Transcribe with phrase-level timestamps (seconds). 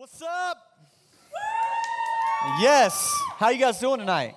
[0.00, 0.56] What's up?
[2.58, 3.22] Yes.
[3.36, 4.34] How you guys doing tonight?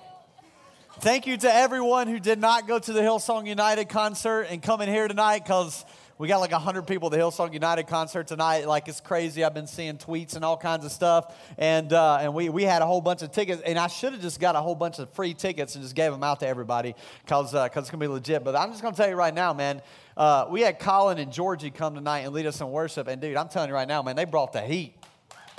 [1.00, 4.82] Thank you to everyone who did not go to the Hillsong United concert and come
[4.82, 5.86] in here tonight because
[6.18, 8.68] we got like 100 people at the Hillsong United concert tonight.
[8.68, 9.42] Like, it's crazy.
[9.42, 11.34] I've been seeing tweets and all kinds of stuff.
[11.56, 13.62] And, uh, and we, we had a whole bunch of tickets.
[13.64, 16.12] And I should have just got a whole bunch of free tickets and just gave
[16.12, 16.94] them out to everybody
[17.24, 18.44] because uh, cause it's going to be legit.
[18.44, 19.80] But I'm just going to tell you right now, man.
[20.14, 23.08] Uh, we had Colin and Georgie come tonight and lead us in worship.
[23.08, 24.94] And, dude, I'm telling you right now, man, they brought the heat.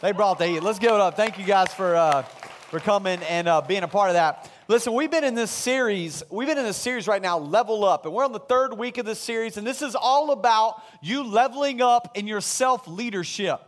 [0.02, 0.60] They brought the heat.
[0.62, 1.16] Let's give it up.
[1.16, 4.52] Thank you guys for, uh, for coming and uh, being a part of that.
[4.68, 6.22] Listen, we've been in this series.
[6.30, 8.98] We've been in this series right now, Level Up, and we're on the third week
[8.98, 13.62] of this series, and this is all about you leveling up in your self leadership.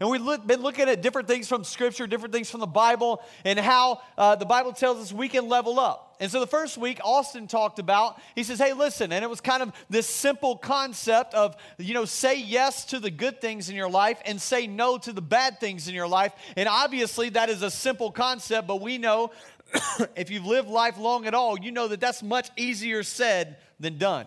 [0.00, 3.58] And we've been looking at different things from Scripture, different things from the Bible, and
[3.58, 6.16] how uh, the Bible tells us we can level up.
[6.20, 9.40] And so the first week, Austin talked about, he says, hey, listen, and it was
[9.40, 13.76] kind of this simple concept of, you know, say yes to the good things in
[13.76, 16.32] your life and say no to the bad things in your life.
[16.56, 19.30] And obviously, that is a simple concept, but we know
[20.16, 23.98] if you've lived life long at all, you know that that's much easier said than
[23.98, 24.26] done.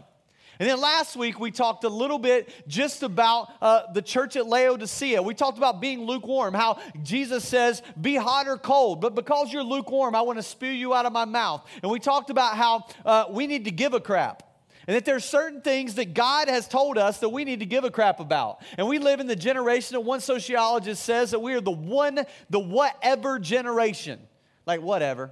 [0.60, 4.48] And then last week, we talked a little bit just about uh, the church at
[4.48, 5.22] Laodicea.
[5.22, 9.64] We talked about being lukewarm, how Jesus says, be hot or cold, but because you're
[9.64, 11.68] lukewarm, I want to spew you out of my mouth.
[11.84, 14.44] And we talked about how uh, we need to give a crap.
[14.88, 17.84] And that there's certain things that God has told us that we need to give
[17.84, 18.62] a crap about.
[18.78, 22.22] And we live in the generation that one sociologist says that we are the one,
[22.50, 24.20] the whatever generation.
[24.66, 25.32] Like, whatever.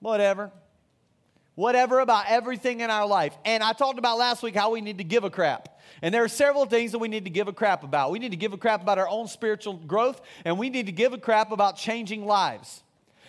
[0.00, 0.50] Whatever
[1.54, 3.36] whatever about everything in our life.
[3.44, 5.80] And I talked about last week how we need to give a crap.
[6.00, 8.10] And there are several things that we need to give a crap about.
[8.10, 10.92] We need to give a crap about our own spiritual growth, and we need to
[10.92, 12.82] give a crap about changing lives.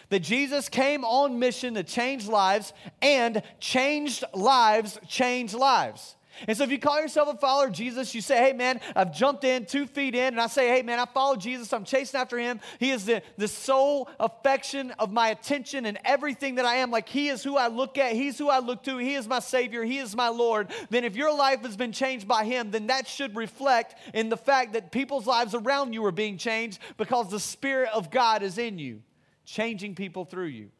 [0.09, 6.15] That Jesus came on mission to change lives, and changed lives change lives.
[6.47, 9.13] And so if you call yourself a follower of Jesus, you say, hey man, I've
[9.13, 12.19] jumped in two feet in, and I say, hey man, I follow Jesus, I'm chasing
[12.19, 12.59] after him.
[12.79, 16.91] He is the, the sole affection of my attention and everything that I am.
[16.91, 19.39] Like he is who I look at, he's who I look to, he is my
[19.39, 20.71] Savior, he is my Lord.
[20.89, 24.37] Then if your life has been changed by him, then that should reflect in the
[24.37, 28.57] fact that people's lives around you are being changed because the Spirit of God is
[28.57, 29.01] in you,
[29.45, 30.71] changing people through you.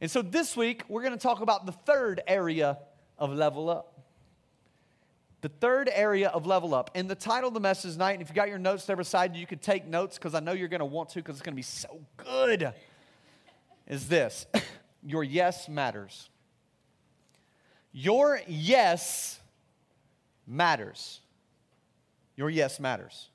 [0.00, 2.78] And so this week, we're going to talk about the third area
[3.18, 3.95] of level up.
[5.46, 6.90] The third area of level up.
[6.96, 9.36] And the title of the message tonight, and if you got your notes there beside
[9.36, 11.42] you, you could take notes because I know you're going to want to because it's
[11.42, 12.72] going to be so good,
[13.86, 14.44] is this
[15.04, 16.28] Your yes matters.
[17.92, 19.38] Your yes
[20.48, 21.20] matters.
[22.34, 23.28] Your yes matters.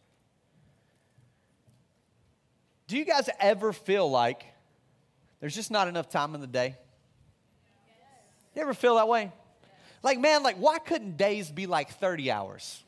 [2.87, 4.43] Do you guys ever feel like
[5.39, 6.75] there's just not enough time in the day?
[8.53, 9.31] You ever feel that way?
[10.03, 12.83] Like, man, like, why couldn't days be like 30 hours?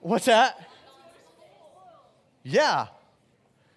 [0.00, 0.60] What's that?
[2.42, 2.88] Yeah.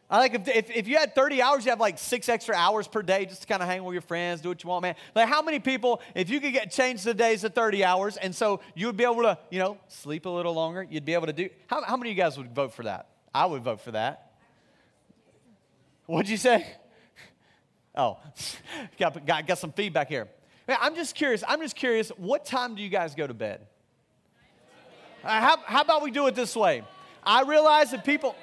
[0.09, 2.85] I like if, if, if, you had 30 hours, you have like six extra hours
[2.85, 4.95] per day just to kind of hang with your friends, do what you want, man.
[5.15, 8.35] Like, how many people, if you could get change the days to 30 hours, and
[8.35, 11.27] so you would be able to, you know, sleep a little longer, you'd be able
[11.27, 11.49] to do.
[11.67, 13.07] How, how many of you guys would vote for that?
[13.33, 14.33] I would vote for that.
[16.05, 16.67] What'd you say?
[17.93, 18.19] Oh,
[18.97, 20.29] got, got, got some feedback here.
[20.67, 21.43] Man, I'm just curious.
[21.47, 22.09] I'm just curious.
[22.17, 23.61] What time do you guys go to bed?
[25.23, 26.83] Uh, how, how about we do it this way?
[27.23, 28.35] I realize that people.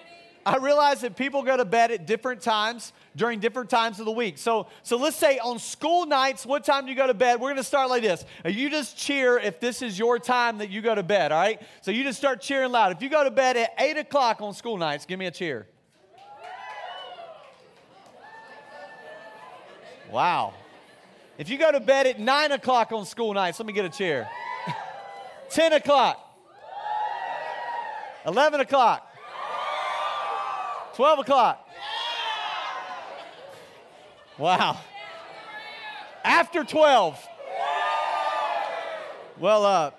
[0.47, 4.13] I realize that people go to bed at different times during different times of the
[4.13, 4.39] week.
[4.39, 7.39] So, so let's say on school nights, what time do you go to bed?
[7.39, 8.25] We're going to start like this.
[8.43, 11.41] Uh, you just cheer if this is your time that you go to bed, all
[11.41, 11.61] right?
[11.83, 12.93] So you just start cheering loud.
[12.93, 15.67] If you go to bed at 8 o'clock on school nights, give me a cheer.
[20.11, 20.55] Wow.
[21.39, 23.89] If you go to bed at 9 o'clock on school nights, let me get a
[23.89, 24.29] chair.
[25.51, 26.19] 10 o'clock.
[28.27, 29.09] 11 o'clock.
[30.97, 31.69] 12 o'clock.
[34.37, 34.81] Wow.
[36.25, 37.25] After 12.
[39.39, 39.91] Well, uh,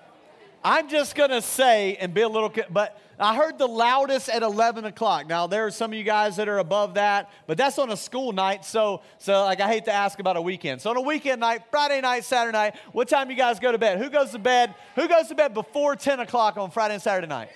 [0.62, 4.42] I'm just going to say and be a little, but I heard the loudest at
[4.42, 5.26] 11 o'clock.
[5.26, 7.96] Now, there are some of you guys that are above that, but that's on a
[7.96, 8.64] school night.
[8.64, 10.82] So, so like, I hate to ask about a weekend.
[10.82, 13.78] So, on a weekend night, Friday night, Saturday night, what time you guys go to
[13.78, 13.98] bed?
[13.98, 14.74] Who goes to bed?
[14.96, 17.48] Who goes to bed before 10 o'clock on Friday and Saturday night?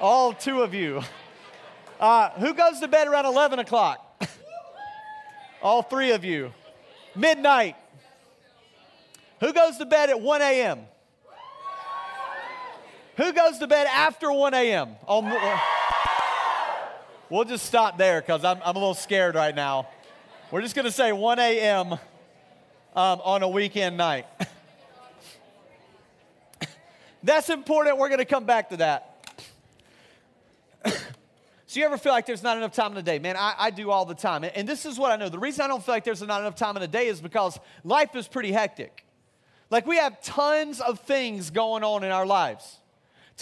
[0.00, 1.02] All two of you.
[2.00, 4.26] Uh, who goes to bed around 11 o'clock?
[5.62, 6.52] All three of you.
[7.14, 7.76] Midnight.
[9.38, 10.80] Who goes to bed at 1 a.m.?
[13.22, 14.96] Who goes to bed after 1 a.m.?
[17.30, 19.86] we'll just stop there because I'm, I'm a little scared right now.
[20.50, 21.92] We're just going to say 1 a.m.
[21.92, 22.00] Um,
[22.96, 24.26] on a weekend night.
[27.22, 27.98] That's important.
[27.98, 29.38] We're going to come back to that.
[31.68, 33.18] So you ever feel like there's not enough time in the day?
[33.18, 34.44] Man, I, I do all the time.
[34.44, 35.30] And this is what I know.
[35.30, 37.58] The reason I don't feel like there's not enough time in the day is because
[37.82, 39.06] life is pretty hectic.
[39.70, 42.80] Like we have tons of things going on in our lives.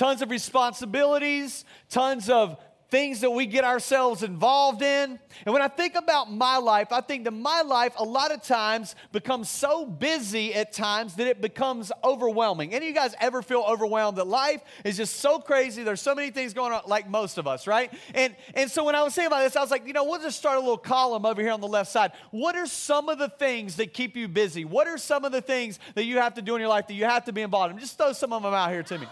[0.01, 2.57] Tons of responsibilities, tons of
[2.91, 5.19] things that we get ourselves involved in.
[5.45, 8.43] And when I think about my life, I think that my life a lot of
[8.43, 12.73] times becomes so busy at times that it becomes overwhelming.
[12.73, 15.83] Any of you guys ever feel overwhelmed that life is just so crazy?
[15.83, 17.93] There's so many things going on, like most of us, right?
[18.15, 20.23] And, and so when I was saying about this, I was like, you know, we'll
[20.23, 22.13] just start a little column over here on the left side.
[22.31, 24.65] What are some of the things that keep you busy?
[24.65, 26.95] What are some of the things that you have to do in your life that
[26.95, 27.79] you have to be involved in?
[27.79, 29.07] Just throw some of them out here to me.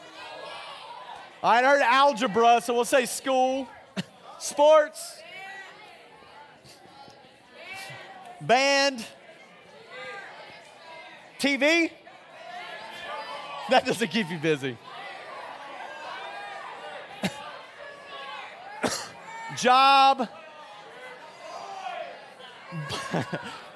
[1.43, 3.69] I heard algebra, so we'll say school,
[4.40, 5.23] sports,
[8.40, 9.05] band,
[11.38, 11.93] TV.
[13.70, 14.76] That doesn't keep you busy.
[19.56, 20.29] Job.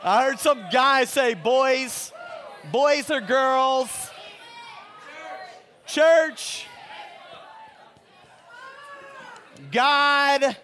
[0.04, 2.12] I heard some guy say boys,
[2.72, 4.10] boys or girls.
[5.86, 6.66] Church.
[9.72, 10.54] God,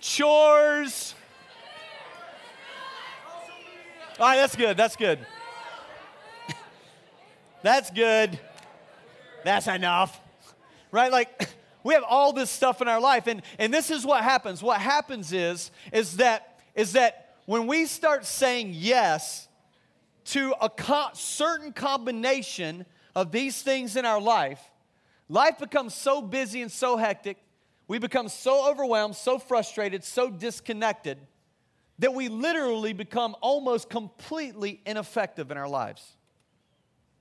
[0.00, 1.14] chores.
[4.18, 4.76] All right, that's good.
[4.76, 5.20] That's good.
[7.62, 8.38] that's good.
[9.44, 10.20] That's enough.
[10.90, 11.12] Right?
[11.12, 11.48] Like,
[11.84, 14.80] we have all this stuff in our life and, and this is what happens what
[14.80, 19.48] happens is is that is that when we start saying yes
[20.24, 22.86] to a co- certain combination
[23.16, 24.60] of these things in our life
[25.32, 27.38] Life becomes so busy and so hectic,
[27.88, 31.16] we become so overwhelmed, so frustrated, so disconnected
[32.00, 36.06] that we literally become almost completely ineffective in our lives.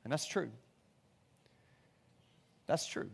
[0.04, 0.52] And that's true.
[2.68, 3.10] That's true.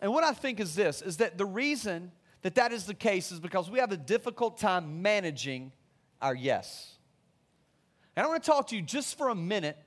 [0.00, 2.10] And what I think is this is that the reason
[2.42, 5.70] that that is the case is because we have a difficult time managing
[6.20, 6.96] our yes.
[8.16, 9.78] And I want to talk to you just for a minute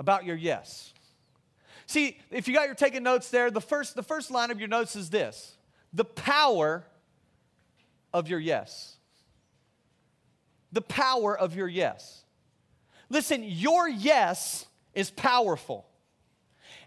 [0.00, 0.92] about your yes.
[1.88, 4.68] See, if you got your taking notes there, the first, the first line of your
[4.68, 5.56] notes is this
[5.92, 6.84] the power
[8.12, 8.96] of your yes.
[10.70, 12.24] The power of your yes.
[13.08, 15.86] Listen, your yes is powerful.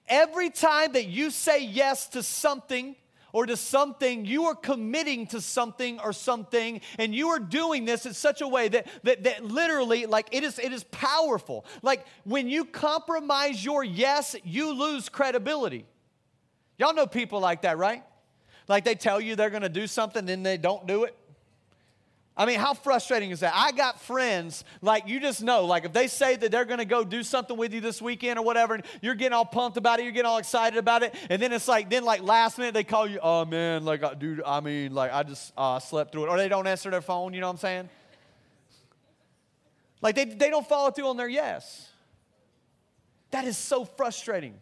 [0.08, 2.96] Every time that you say yes to something,
[3.34, 8.06] or to something, you are committing to something or something, and you are doing this
[8.06, 11.66] in such a way that, that, that literally, like, it is, it is powerful.
[11.82, 15.86] Like, when you compromise your yes, you lose credibility.
[16.78, 18.04] Y'all know people like that, right?
[18.68, 21.16] Like, they tell you they're gonna do something, then they don't do it.
[22.36, 23.54] I mean, how frustrating is that?
[23.54, 27.04] I got friends, like you just know, like if they say that they're gonna go
[27.04, 30.04] do something with you this weekend or whatever, and you're getting all pumped about it,
[30.04, 32.86] you're getting all excited about it, and then it's like, then like last minute they
[32.86, 36.30] call you, oh man, like, dude, I mean, like I just uh, slept through it,
[36.30, 37.90] or they don't answer their phone, you know what I'm saying?
[40.02, 41.90] Like they, they don't follow through on their yes.
[43.32, 44.56] That is so frustrating.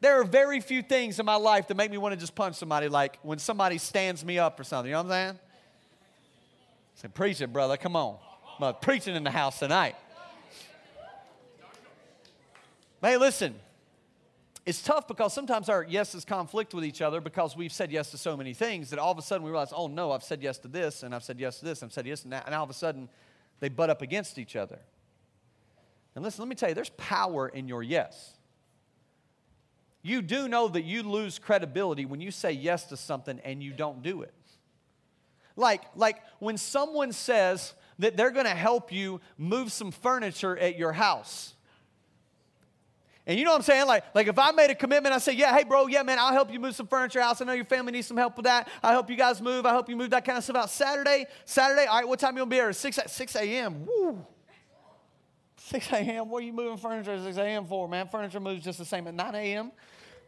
[0.00, 2.56] There are very few things in my life that make me want to just punch
[2.56, 5.38] somebody, like when somebody stands me up or something, you know what I'm saying?
[7.02, 7.76] Say, preach it, brother.
[7.76, 8.18] Come on.
[8.60, 9.96] I'm preaching in the house tonight.
[13.00, 13.56] Hey, listen.
[14.64, 18.18] It's tough because sometimes our yeses conflict with each other because we've said yes to
[18.18, 20.58] so many things that all of a sudden we realize, oh no, I've said yes
[20.58, 22.54] to this, and I've said yes to this, and I've said yes to that, and
[22.54, 23.08] all of a sudden
[23.58, 24.78] they butt up against each other.
[26.14, 28.34] And listen, let me tell you, there's power in your yes.
[30.02, 33.72] You do know that you lose credibility when you say yes to something and you
[33.72, 34.32] don't do it.
[35.56, 40.92] Like, like when someone says that they're to help you move some furniture at your
[40.92, 41.54] house.
[43.26, 43.86] And you know what I'm saying?
[43.86, 46.32] Like, like if I made a commitment, I say, yeah, hey, bro, yeah, man, I'll
[46.32, 47.40] help you move some furniture house.
[47.40, 48.68] I know your family needs some help with that.
[48.82, 49.64] I help you guys move.
[49.64, 50.70] I help you move that kind of stuff out.
[50.70, 52.72] Saturday, Saturday, all right, what time you gonna be here?
[52.72, 53.86] 6, 6 a.m.
[53.86, 54.26] Woo.
[55.56, 56.28] 6 a.m.
[56.28, 57.64] What are you moving furniture at 6 a.m.
[57.66, 58.08] for, man?
[58.08, 59.70] Furniture moves just the same at 9 a.m.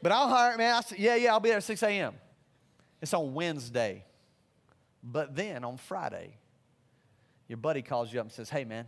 [0.00, 0.76] But I'll hire, man.
[0.76, 2.14] I say, yeah, yeah, I'll be there at 6 a.m.
[3.02, 4.04] It's on Wednesday.
[5.04, 6.38] But then on Friday,
[7.46, 8.86] your buddy calls you up and says, Hey, man,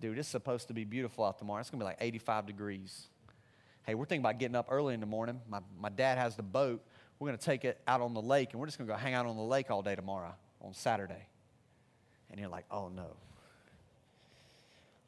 [0.00, 1.60] dude, it's supposed to be beautiful out tomorrow.
[1.60, 3.06] It's going to be like 85 degrees.
[3.86, 5.40] Hey, we're thinking about getting up early in the morning.
[5.48, 6.84] My, my dad has the boat.
[7.18, 8.98] We're going to take it out on the lake, and we're just going to go
[8.98, 11.26] hang out on the lake all day tomorrow on Saturday.
[12.30, 13.16] And you're like, Oh, no.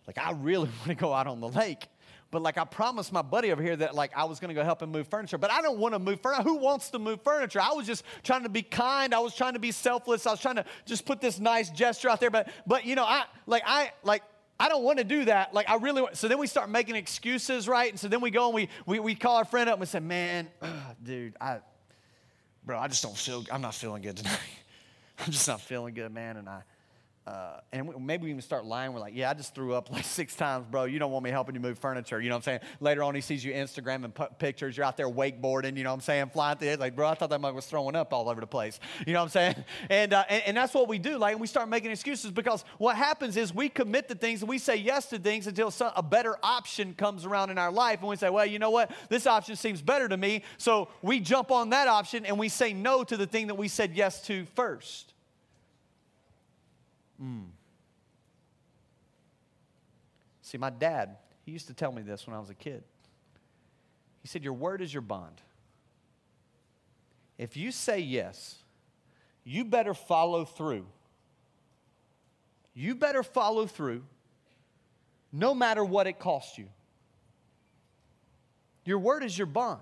[0.06, 1.88] Like, I really want to go out on the lake.
[2.36, 4.82] But like I promised my buddy over here that like I was to go help
[4.82, 6.42] him move furniture, but I don't want to move furniture.
[6.42, 7.62] Who wants to move furniture?
[7.62, 9.14] I was just trying to be kind.
[9.14, 10.26] I was trying to be selfless.
[10.26, 12.30] I was trying to just put this nice gesture out there.
[12.30, 14.22] But but you know I like I like
[14.60, 15.54] I don't want to do that.
[15.54, 16.18] Like, I really want.
[16.18, 17.90] So then we start making excuses, right?
[17.90, 19.86] And so then we go and we, we, we call our friend up and we
[19.86, 20.70] say, man, ugh,
[21.02, 21.60] dude, I,
[22.66, 24.38] bro, I just don't feel, I'm not feeling good tonight.
[25.20, 26.36] I'm just not feeling good, man.
[26.36, 26.62] And I,
[27.26, 28.92] uh, and maybe we even start lying.
[28.92, 30.84] We're like, yeah, I just threw up like six times, bro.
[30.84, 32.20] You don't want me helping you move furniture.
[32.20, 32.60] You know what I'm saying?
[32.78, 34.76] Later on, he sees you Instagram and put pictures.
[34.76, 35.76] You're out there wakeboarding.
[35.76, 36.30] You know what I'm saying?
[36.32, 36.80] Flying through it.
[36.80, 38.78] Like, bro, I thought that mug was throwing up all over the place.
[39.06, 39.56] You know what I'm saying?
[39.88, 41.16] And, uh, and, and that's what we do.
[41.16, 44.58] Like, we start making excuses because what happens is we commit to things and we
[44.58, 48.00] say yes to things until some, a better option comes around in our life.
[48.00, 48.90] And we say, well, you know what?
[49.08, 50.42] This option seems better to me.
[50.58, 53.68] So we jump on that option and we say no to the thing that we
[53.68, 55.14] said yes to first.
[57.22, 57.46] Mm.
[60.42, 62.84] See, my dad, he used to tell me this when I was a kid.
[64.22, 65.40] He said, Your word is your bond.
[67.38, 68.56] If you say yes,
[69.44, 70.86] you better follow through.
[72.74, 74.02] You better follow through
[75.32, 76.66] no matter what it costs you.
[78.84, 79.80] Your word is your bond.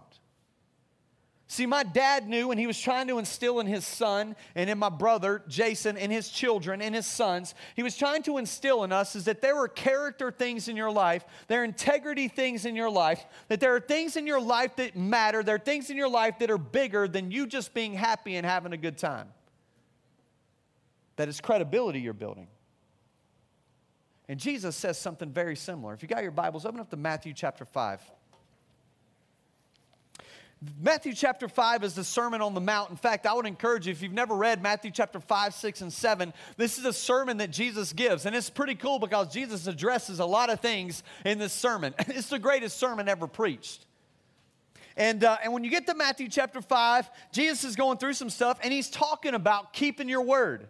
[1.46, 4.78] See, my dad knew, and he was trying to instill in his son and in
[4.78, 8.92] my brother, Jason, and his children and his sons, he was trying to instill in
[8.92, 12.74] us is that there are character things in your life, there are integrity things in
[12.74, 15.98] your life, that there are things in your life that matter, there are things in
[15.98, 19.28] your life that are bigger than you just being happy and having a good time.
[21.16, 22.48] That is credibility you're building.
[24.28, 25.92] And Jesus says something very similar.
[25.92, 28.00] If you got your Bibles, open up to Matthew chapter 5.
[30.80, 32.90] Matthew chapter 5 is the Sermon on the Mount.
[32.90, 35.92] In fact, I would encourage you, if you've never read Matthew chapter 5, 6, and
[35.92, 38.24] 7, this is a sermon that Jesus gives.
[38.26, 41.94] And it's pretty cool because Jesus addresses a lot of things in this sermon.
[42.08, 43.86] It's the greatest sermon ever preached.
[44.96, 48.30] And, uh, and when you get to Matthew chapter 5, Jesus is going through some
[48.30, 50.68] stuff and he's talking about keeping your word.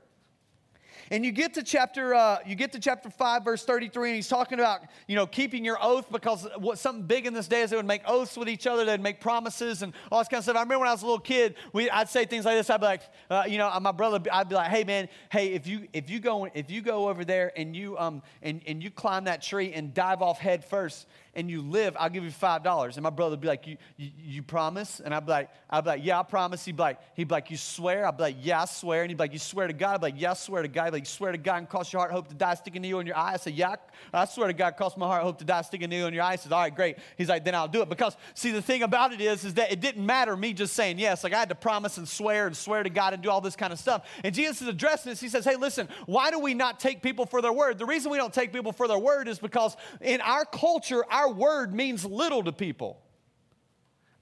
[1.11, 4.29] And you get to chapter, uh, you get to chapter 5, verse 33, and he's
[4.29, 7.71] talking about, you know, keeping your oath because what something big in this day is
[7.71, 10.45] they would make oaths with each other, they'd make promises and all this kind of
[10.45, 10.57] stuff.
[10.57, 12.71] I remember when I was a little kid, we, I'd say things like this.
[12.71, 15.67] I'd be like, uh, you know, my brother, I'd be like, hey man, hey, if
[15.67, 18.91] you if you go if you go over there and you um and, and you
[18.91, 21.07] climb that tree and dive off head first,
[21.37, 22.97] and you live, I'll give you five dollars.
[22.97, 25.01] And my brother would be like, you, you, you, promise?
[25.01, 26.65] And I'd be like, I'd be like, yeah, I promise.
[26.65, 28.07] He'd be like, he'd be like, you swear?
[28.07, 29.03] I'd be like, yeah, I swear.
[29.03, 29.95] And he'd be like, you swear to God?
[29.95, 30.85] I'd be like, yeah, I swear to God.
[30.85, 32.77] He'd be like, you swear to God and cross your heart, hope to die, stick
[32.77, 33.35] a needle in your eye.
[33.35, 33.77] I said, yeah,
[34.13, 36.23] I swear to God, cross my heart, hope to die, stick a needle in your
[36.23, 36.33] eye.
[36.33, 36.99] He says, all right, great.
[37.17, 37.89] He's like, then I'll do it.
[37.89, 40.99] Because see, the thing about it is, is that it didn't matter me just saying
[40.99, 41.25] yes.
[41.25, 43.57] Like I had to promise and swear and swear to God and do all this
[43.57, 44.07] kind of stuff.
[44.23, 45.21] And Jesus is addressing this.
[45.21, 47.79] He says, hey, listen, why do we not take people for their word?
[47.79, 51.24] The reason we don't take people for their word is because in our culture, our
[51.33, 53.01] word means little to people.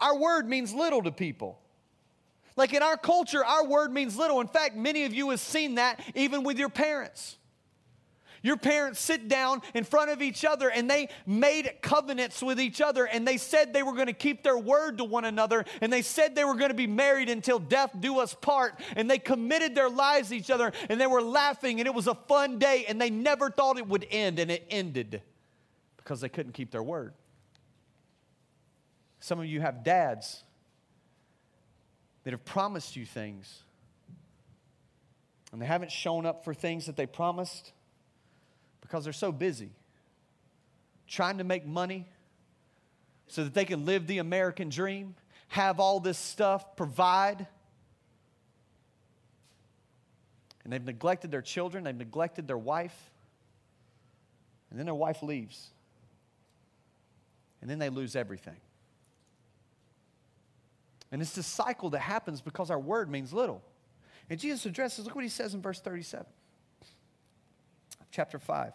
[0.00, 1.58] Our word means little to people.
[2.56, 4.40] Like in our culture, our word means little.
[4.40, 7.36] In fact, many of you have seen that even with your parents.
[8.42, 12.80] Your parents sit down in front of each other and they made covenants with each
[12.80, 15.92] other and they said they were going to keep their word to one another and
[15.92, 19.18] they said they were going to be married until death do us part and they
[19.18, 22.58] committed their lives to each other and they were laughing and it was a fun
[22.58, 25.22] day and they never thought it would end and it ended
[26.02, 27.14] because they couldn't keep their word.
[29.20, 30.42] Some of you have dads
[32.24, 33.62] that have promised you things
[35.52, 37.72] and they haven't shown up for things that they promised
[38.80, 39.70] because they're so busy
[41.06, 42.06] trying to make money
[43.28, 45.14] so that they can live the American dream,
[45.48, 47.46] have all this stuff, provide.
[50.64, 53.10] And they've neglected their children, they've neglected their wife,
[54.70, 55.70] and then their wife leaves.
[57.62, 58.56] And then they lose everything.
[61.10, 63.62] And it's this cycle that happens because our word means little.
[64.28, 66.26] And Jesus addresses, look what he says in verse 37,
[68.10, 68.72] chapter 5.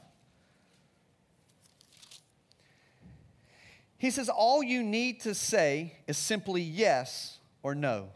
[3.97, 8.09] He says, All you need to say is simply yes or no.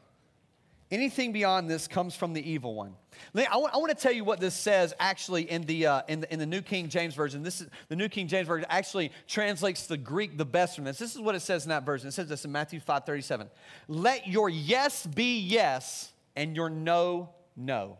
[0.91, 2.95] Anything beyond this comes from the evil one.
[3.35, 6.39] I want, to tell you what this says actually in the, uh, in the, in
[6.39, 7.43] the New King James Version.
[7.43, 10.97] This is, the New King James Version actually translates the Greek the best from this.
[10.97, 12.09] This is what it says in that version.
[12.09, 13.49] It says this in Matthew 5 37.
[13.87, 17.97] Let your yes be yes and your no, no.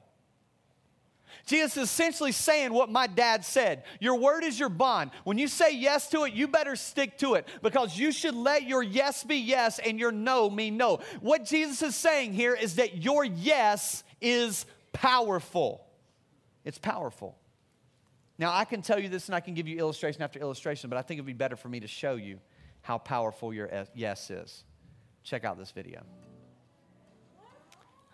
[1.45, 3.83] Jesus is essentially saying what my dad said.
[3.99, 5.11] Your word is your bond.
[5.23, 8.63] When you say yes to it, you better stick to it because you should let
[8.63, 10.99] your yes be yes and your no mean no.
[11.19, 15.85] What Jesus is saying here is that your yes is powerful.
[16.63, 17.37] It's powerful.
[18.37, 20.97] Now, I can tell you this and I can give you illustration after illustration, but
[20.97, 22.39] I think it would be better for me to show you
[22.81, 24.63] how powerful your yes is.
[25.23, 26.01] Check out this video.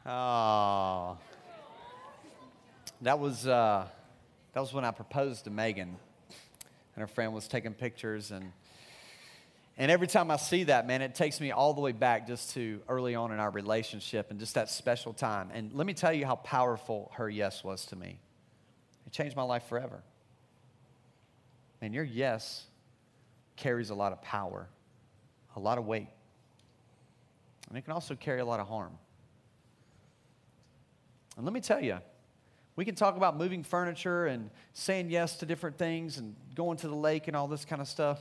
[0.05, 1.17] Oh.
[3.01, 3.88] That was, uh,
[4.54, 5.96] that was when I proposed to Megan,
[6.96, 8.51] and her friend was taking pictures, and,
[9.80, 12.56] And every time I see that, man, it takes me all the way back just
[12.56, 15.51] to early on in our relationship and just that special time.
[15.54, 18.18] And let me tell you how powerful her yes was to me.
[19.06, 20.01] It changed my life forever.
[21.80, 22.66] And your yes
[23.56, 24.68] carries a lot of power,
[25.56, 26.08] a lot of weight.
[27.70, 28.98] And it can also carry a lot of harm.
[31.36, 32.00] And let me tell you,
[32.77, 36.88] we can talk about moving furniture and saying yes to different things and going to
[36.88, 38.19] the lake and all this kind of stuff.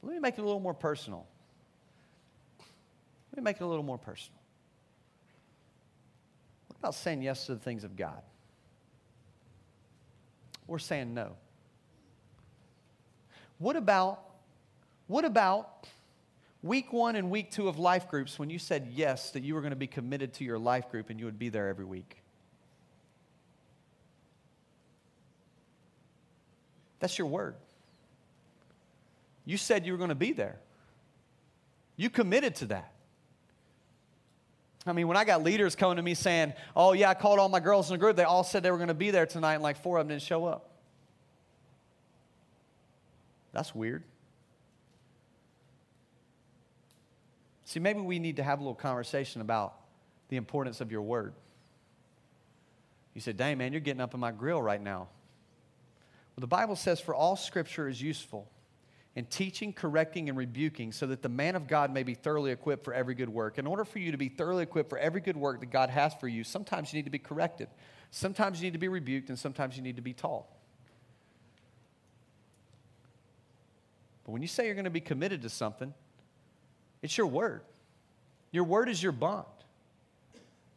[0.00, 1.26] But let me make it a little more personal.
[3.32, 4.40] Let me make it a little more personal.
[6.66, 8.20] What about saying yes to the things of God?
[10.66, 11.36] Or saying no?
[13.58, 14.24] What about,
[15.06, 15.86] what about
[16.64, 19.60] week one and week two of life groups when you said yes that you were
[19.60, 22.23] going to be committed to your life group and you would be there every week?
[27.04, 27.54] That's your word.
[29.44, 30.58] You said you were going to be there.
[31.98, 32.94] You committed to that.
[34.86, 37.50] I mean, when I got leaders coming to me saying, Oh, yeah, I called all
[37.50, 39.52] my girls in the group, they all said they were going to be there tonight,
[39.52, 40.70] and like four of them didn't show up.
[43.52, 44.02] That's weird.
[47.66, 49.74] See, maybe we need to have a little conversation about
[50.30, 51.34] the importance of your word.
[53.12, 55.08] You said, Dang, man, you're getting up in my grill right now.
[56.36, 58.50] Well, the Bible says, For all scripture is useful
[59.16, 62.84] in teaching, correcting, and rebuking, so that the man of God may be thoroughly equipped
[62.84, 63.58] for every good work.
[63.58, 66.12] In order for you to be thoroughly equipped for every good work that God has
[66.14, 67.68] for you, sometimes you need to be corrected,
[68.10, 70.46] sometimes you need to be rebuked, and sometimes you need to be taught.
[74.24, 75.94] But when you say you're going to be committed to something,
[77.02, 77.60] it's your word.
[78.50, 79.44] Your word is your bond.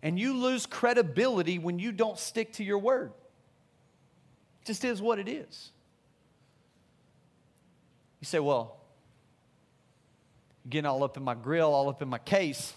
[0.04, 3.14] And you lose credibility when you don't stick to your word.
[4.68, 5.72] Just is what it is.
[8.20, 8.76] You say, well,
[10.70, 12.74] getting all up in my grill, all up in my case.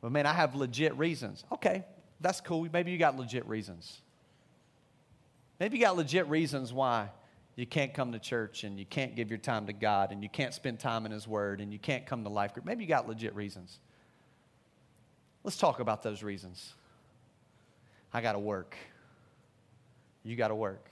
[0.00, 1.42] But man, I have legit reasons.
[1.50, 1.84] Okay,
[2.20, 2.68] that's cool.
[2.72, 4.00] Maybe you got legit reasons.
[5.58, 7.08] Maybe you got legit reasons why
[7.56, 10.28] you can't come to church and you can't give your time to God and you
[10.28, 12.64] can't spend time in His Word and you can't come to life group.
[12.64, 13.80] Maybe you got legit reasons.
[15.42, 16.74] Let's talk about those reasons.
[18.12, 18.76] I got to work.
[20.24, 20.88] You got to work.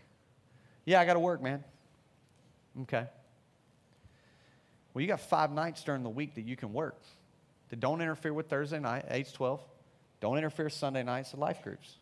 [0.85, 1.65] Yeah, I got to work, man.
[2.83, 3.07] Okay.
[4.93, 7.01] Well, you got five nights during the week that you can work
[7.71, 9.61] that don't interfere with Thursday night, 8 to 12.
[10.21, 11.97] Don't interfere Sunday nights at life groups.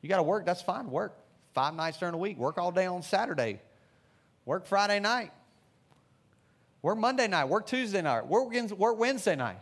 [0.00, 1.16] You got to work, that's fine, work.
[1.54, 3.60] Five nights during the week, work all day on Saturday,
[4.44, 5.30] work Friday night,
[6.80, 9.58] work Monday night, work Tuesday night, work Wednesday night.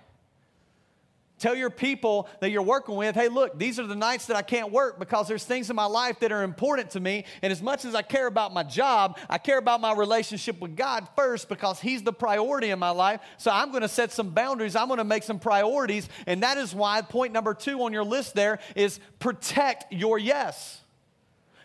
[1.40, 4.42] Tell your people that you're working with, hey, look, these are the nights that I
[4.42, 7.24] can't work because there's things in my life that are important to me.
[7.40, 10.76] And as much as I care about my job, I care about my relationship with
[10.76, 13.22] God first because He's the priority in my life.
[13.38, 14.76] So I'm going to set some boundaries.
[14.76, 16.10] I'm going to make some priorities.
[16.26, 20.82] And that is why point number two on your list there is protect your yes.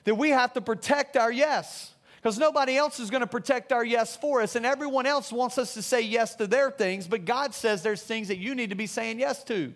[0.05, 1.94] That we have to protect our yes
[2.25, 4.55] because nobody else is going to protect our yes for us.
[4.55, 8.01] And everyone else wants us to say yes to their things, but God says there's
[8.01, 9.71] things that you need to be saying yes to.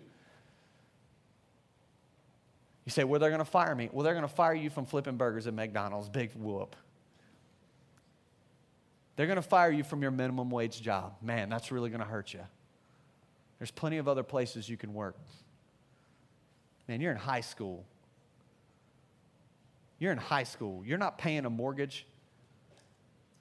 [2.84, 3.88] You say, well, they're going to fire me.
[3.92, 6.08] Well, they're going to fire you from flipping burgers at McDonald's.
[6.08, 6.74] Big whoop.
[9.14, 11.14] They're going to fire you from your minimum wage job.
[11.22, 12.40] Man, that's really going to hurt you.
[13.60, 15.14] There's plenty of other places you can work.
[16.88, 17.84] Man, you're in high school.
[20.00, 20.82] You're in high school.
[20.84, 22.06] You're not paying a mortgage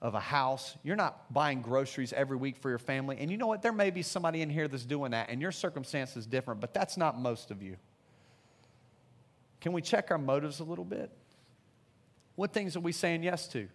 [0.02, 0.78] of a house.
[0.84, 3.18] You're not buying groceries every week for your family.
[3.20, 3.62] And you know what?
[3.62, 6.74] There may be somebody in here that's doing that, and your circumstance is different, but
[6.74, 7.76] that's not most of you.
[9.60, 11.12] Can we check our motives a little bit?
[12.36, 13.68] What things are we saying yes to?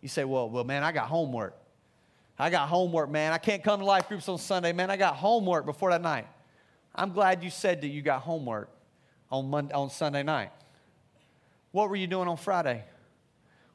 [0.00, 1.54] You say, well, well, man, I got homework.
[2.38, 3.34] I got homework, man.
[3.34, 4.90] I can't come to life groups on Sunday, man.
[4.90, 6.26] I got homework before that night.
[6.94, 8.70] I'm glad you said that you got homework
[9.30, 10.50] on Monday, on Sunday night.
[11.70, 12.84] What were you doing on Friday?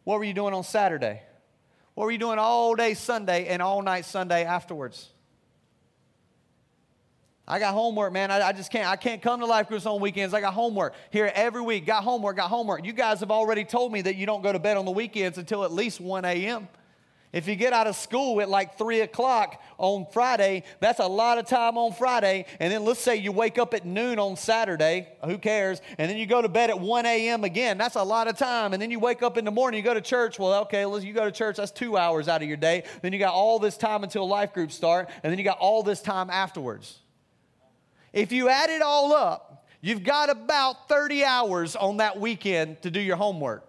[0.05, 1.21] What were you doing on Saturday?
[1.95, 5.09] What were you doing all day Sunday and all night Sunday afterwards?
[7.47, 8.31] I got homework, man.
[8.31, 8.87] I, I, just can't.
[8.87, 10.33] I can't come to life groups on weekends.
[10.33, 11.85] I got homework here every week.
[11.85, 12.37] Got homework.
[12.37, 12.85] Got homework.
[12.85, 15.37] You guys have already told me that you don't go to bed on the weekends
[15.37, 16.67] until at least 1 a.m.
[17.33, 21.37] If you get out of school at like 3 o'clock on Friday, that's a lot
[21.37, 22.45] of time on Friday.
[22.61, 25.81] And then let's say you wake up at noon on Saturday, who cares?
[25.97, 27.43] And then you go to bed at 1 a.m.
[27.43, 28.71] again, that's a lot of time.
[28.71, 30.39] And then you wake up in the morning, you go to church.
[30.39, 32.83] Well, okay, you go to church, that's two hours out of your day.
[33.01, 35.83] Then you got all this time until life groups start, and then you got all
[35.83, 36.99] this time afterwards.
[38.13, 42.89] If you add it all up, you've got about 30 hours on that weekend to
[42.89, 43.67] do your homework.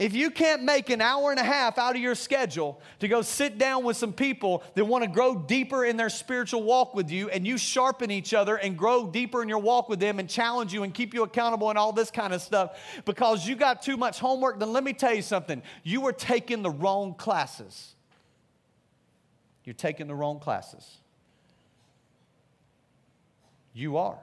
[0.00, 3.20] If you can't make an hour and a half out of your schedule to go
[3.20, 7.10] sit down with some people that want to grow deeper in their spiritual walk with
[7.10, 10.26] you, and you sharpen each other and grow deeper in your walk with them and
[10.26, 13.82] challenge you and keep you accountable and all this kind of stuff because you got
[13.82, 15.62] too much homework, then let me tell you something.
[15.82, 17.94] You are taking the wrong classes.
[19.64, 20.96] You're taking the wrong classes.
[23.74, 24.18] You are.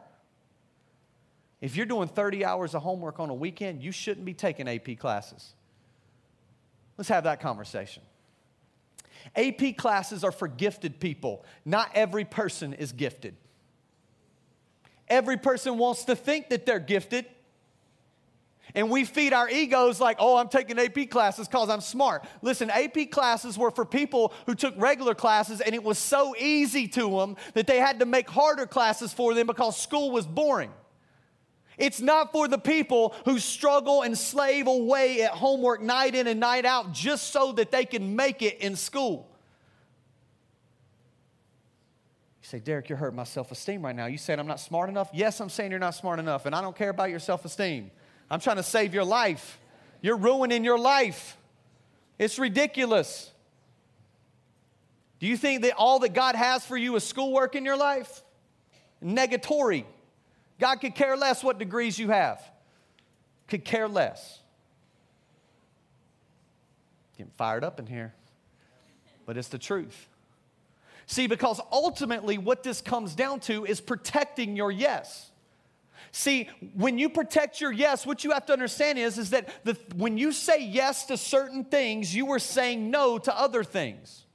[1.61, 4.97] If you're doing 30 hours of homework on a weekend, you shouldn't be taking AP
[4.97, 5.53] classes.
[6.97, 8.03] Let's have that conversation.
[9.35, 11.45] AP classes are for gifted people.
[11.65, 13.35] Not every person is gifted.
[15.07, 17.25] Every person wants to think that they're gifted.
[18.75, 22.25] And we feed our egos like, oh, I'm taking AP classes because I'm smart.
[22.41, 26.87] Listen, AP classes were for people who took regular classes and it was so easy
[26.89, 30.71] to them that they had to make harder classes for them because school was boring.
[31.77, 36.39] It's not for the people who struggle and slave away at homework night in and
[36.39, 39.29] night out just so that they can make it in school.
[42.41, 44.07] You say, Derek, you're hurting my self esteem right now.
[44.07, 45.09] You said I'm not smart enough?
[45.13, 47.91] Yes, I'm saying you're not smart enough, and I don't care about your self esteem.
[48.29, 49.59] I'm trying to save your life.
[50.01, 51.37] You're ruining your life.
[52.17, 53.31] It's ridiculous.
[55.19, 58.23] Do you think that all that God has for you is schoolwork in your life?
[59.03, 59.85] Negatory.
[60.59, 62.41] God could care less what degrees you have,
[63.47, 64.39] could care less.
[67.17, 68.13] Getting fired up in here,
[69.25, 70.07] but it's the truth.
[71.07, 75.31] See, because ultimately what this comes down to is protecting your yes.
[76.11, 79.77] See, when you protect your yes, what you have to understand is, is that the,
[79.95, 84.26] when you say yes to certain things, you are saying no to other things.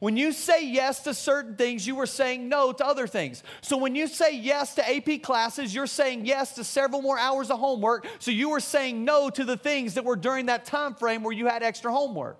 [0.00, 3.42] When you say yes to certain things, you are saying no to other things.
[3.60, 7.50] So when you say yes to AP classes, you're saying yes to several more hours
[7.50, 8.06] of homework.
[8.18, 11.34] So you were saying no to the things that were during that time frame where
[11.34, 12.38] you had extra homework.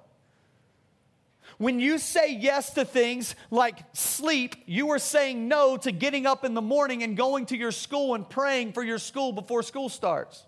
[1.59, 6.47] When you say yes to things like sleep, you are saying no to getting up
[6.47, 9.91] in the morning and going to your school and praying for your school before school
[9.91, 10.47] starts.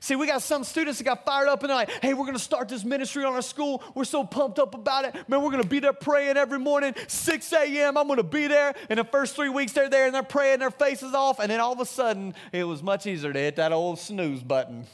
[0.00, 2.38] See, we got some students that got fired up and they're like, hey, we're gonna
[2.38, 3.82] start this ministry on our school.
[3.94, 5.28] We're so pumped up about it.
[5.28, 7.96] Man, we're gonna be there praying every morning, 6 a.m.
[7.96, 8.74] I'm gonna be there.
[8.88, 11.38] And the first three weeks they're there and they're praying their faces off.
[11.40, 14.42] And then all of a sudden, it was much easier to hit that old snooze
[14.42, 14.86] button.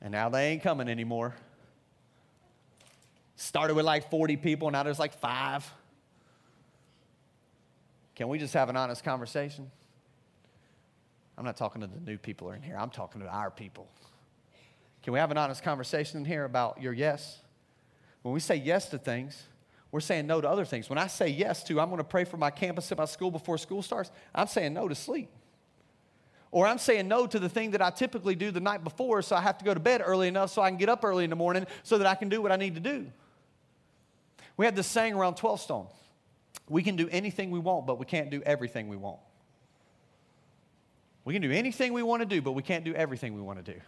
[0.00, 1.34] And now they ain't coming anymore.
[3.36, 5.68] Started with like 40 people, now there's like five.
[8.14, 9.70] Can we just have an honest conversation?
[11.36, 13.88] I'm not talking to the new people in here, I'm talking to our people.
[15.02, 17.40] Can we have an honest conversation in here about your yes?
[18.22, 19.42] When we say yes to things,
[19.92, 20.88] we're saying no to other things.
[20.88, 23.30] When I say yes to, I'm going to pray for my campus at my school
[23.30, 25.30] before school starts, I'm saying no to sleep.
[26.50, 29.36] Or I'm saying no to the thing that I typically do the night before, so
[29.36, 31.30] I have to go to bed early enough so I can get up early in
[31.30, 33.06] the morning so that I can do what I need to do.
[34.56, 35.88] We had this saying around 12Stone
[36.68, 39.18] we can do anything we want, but we can't do everything we want.
[41.24, 43.64] We can do anything we want to do, but we can't do everything we want
[43.64, 43.80] to do.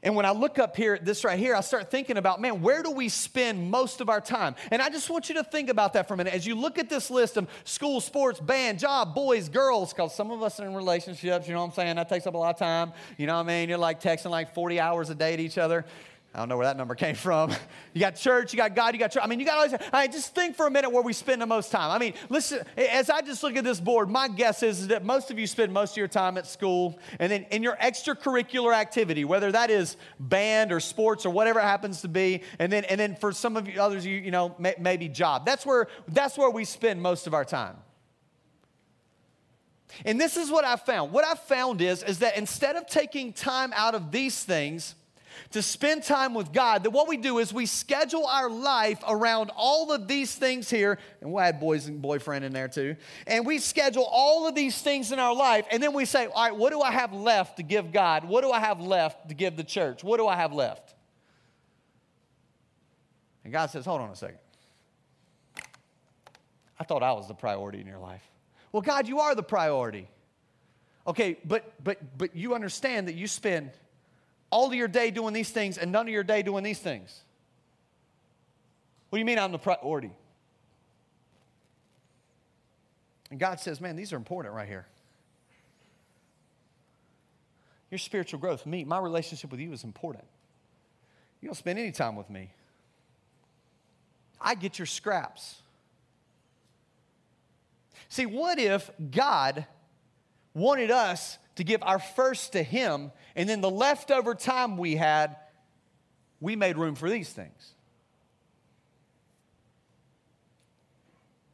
[0.00, 2.62] And when I look up here, at this right here, I start thinking about, man,
[2.62, 4.54] where do we spend most of our time?
[4.70, 6.32] And I just want you to think about that for a minute.
[6.32, 10.30] As you look at this list of school, sports, band, job, boys, girls, because some
[10.30, 11.96] of us are in relationships, you know what I'm saying?
[11.96, 12.92] That takes up a lot of time.
[13.16, 13.68] You know what I mean?
[13.68, 15.84] You're like texting like 40 hours a day to each other.
[16.34, 17.54] I don't know where that number came from.
[17.94, 19.24] You got church, you got God, you got church.
[19.24, 19.88] I mean, you got all these.
[19.92, 21.90] I mean, just think for a minute where we spend the most time.
[21.90, 25.32] I mean, listen, as I just look at this board, my guess is that most
[25.32, 29.24] of you spend most of your time at school and then in your extracurricular activity,
[29.24, 33.00] whether that is band or sports or whatever it happens to be, and then and
[33.00, 35.44] then for some of you others, you you know, may, maybe job.
[35.44, 37.78] That's where that's where we spend most of our time.
[40.04, 41.10] And this is what I found.
[41.10, 44.94] What I found is, is that instead of taking time out of these things,
[45.50, 49.50] to spend time with God, that what we do is we schedule our life around
[49.56, 52.96] all of these things here, and we'll add boys and boyfriend in there too.
[53.26, 56.44] And we schedule all of these things in our life, and then we say, all
[56.44, 58.24] right, what do I have left to give God?
[58.24, 60.04] What do I have left to give the church?
[60.04, 60.94] What do I have left?
[63.44, 64.38] And God says, hold on a second.
[66.78, 68.22] I thought I was the priority in your life.
[68.72, 70.08] Well, God, you are the priority.
[71.06, 73.70] Okay, but but but you understand that you spend
[74.50, 77.22] all of your day doing these things and none of your day doing these things?
[79.10, 80.10] What do you mean I'm the priority?
[83.30, 84.86] And God says, man, these are important right here.
[87.90, 90.24] Your spiritual growth, me, my relationship with you is important.
[91.40, 92.50] You don't spend any time with me.
[94.40, 95.62] I get your scraps.
[98.08, 99.66] See, what if God
[100.54, 105.34] wanted us to give our first to Him, and then the leftover time we had,
[106.40, 107.74] we made room for these things.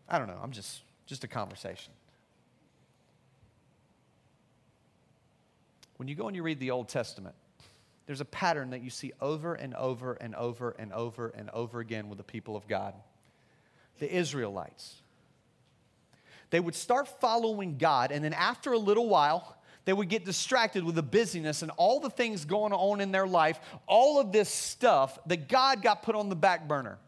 [0.06, 1.90] I don't know, I'm just just a conversation.
[5.96, 7.34] When you go and you read the Old Testament,
[8.04, 11.80] there's a pattern that you see over and over and over and over and over
[11.80, 12.92] again with the people of God.
[14.00, 14.96] The Israelites.
[16.50, 20.82] They would start following God, and then after a little while, they would get distracted
[20.84, 24.48] with the busyness and all the things going on in their life, all of this
[24.48, 26.98] stuff that God got put on the back burner.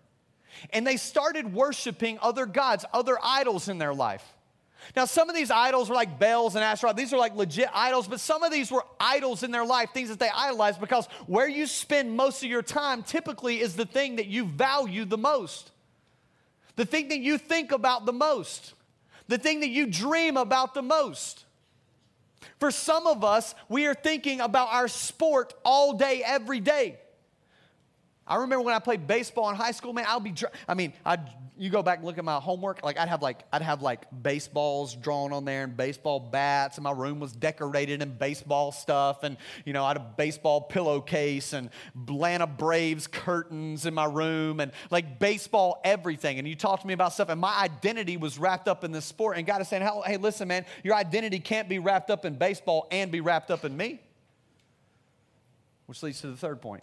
[0.71, 4.25] And they started worshiping other gods, other idols in their life.
[4.95, 6.95] Now, some of these idols were like Baals and Asherah.
[6.95, 10.11] These are like legit idols, but some of these were idols in their life, things
[10.11, 14.17] that they idolized because where you spend most of your time typically is the thing
[14.17, 15.73] that you value the most,
[16.77, 18.75] the thing that you think about the most,
[19.29, 21.46] the thing that you dream about the most.
[22.59, 26.99] For some of us, we are thinking about our sport all day, every day.
[28.27, 30.35] I remember when I played baseball in high school, man, I'll be,
[30.67, 31.21] I mean, I'd
[31.59, 34.07] you go back and look at my homework, like I'd have like I'd have like
[34.23, 39.23] baseballs drawn on there and baseball bats, and my room was decorated in baseball stuff,
[39.23, 44.61] and you know I had a baseball pillowcase and Atlanta Braves curtains in my room,
[44.61, 46.39] and like baseball everything.
[46.39, 49.07] And you talk to me about stuff, and my identity was wrapped up in this
[49.07, 49.39] sport.
[49.39, 52.87] And God is saying, "Hey, listen, man, your identity can't be wrapped up in baseball
[52.91, 54.01] and be wrapped up in me."
[55.87, 56.83] Which leads to the third point.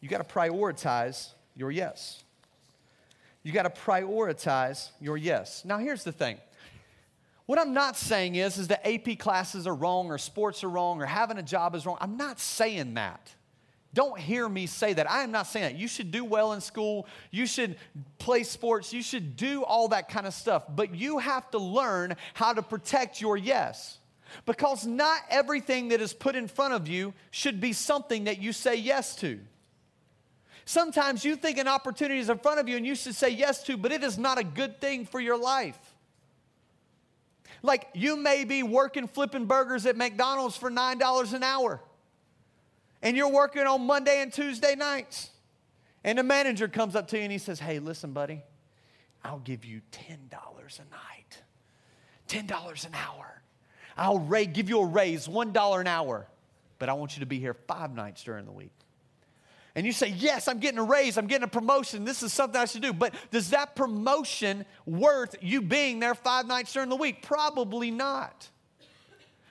[0.00, 2.22] You got to prioritize your yes.
[3.42, 5.64] You got to prioritize your yes.
[5.64, 6.38] Now, here's the thing.
[7.46, 11.00] What I'm not saying is, is that AP classes are wrong or sports are wrong
[11.00, 11.96] or having a job is wrong.
[12.00, 13.32] I'm not saying that.
[13.94, 15.10] Don't hear me say that.
[15.10, 15.80] I am not saying that.
[15.80, 17.06] You should do well in school.
[17.30, 17.76] You should
[18.18, 18.92] play sports.
[18.92, 20.64] You should do all that kind of stuff.
[20.68, 23.98] But you have to learn how to protect your yes.
[24.44, 28.52] Because not everything that is put in front of you should be something that you
[28.52, 29.38] say yes to.
[30.68, 33.62] Sometimes you think an opportunity is in front of you and you should say yes
[33.62, 35.78] to, but it is not a good thing for your life.
[37.62, 41.80] Like you may be working flipping burgers at McDonald's for $9 an hour,
[43.00, 45.30] and you're working on Monday and Tuesday nights.
[46.02, 48.42] And the manager comes up to you and he says, Hey, listen, buddy,
[49.24, 51.42] I'll give you $10 a night,
[52.28, 53.42] $10 an hour.
[53.96, 56.26] I'll give you a raise, $1 an hour,
[56.80, 58.72] but I want you to be here five nights during the week
[59.76, 62.60] and you say, Yes, I'm getting a raise, I'm getting a promotion, this is something
[62.60, 62.92] I should do.
[62.92, 67.22] But does that promotion worth you being there five nights during the week?
[67.22, 68.48] Probably not.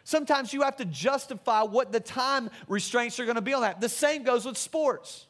[0.03, 3.79] Sometimes you have to justify what the time restraints are going to be on that.
[3.79, 5.25] The same goes with sports.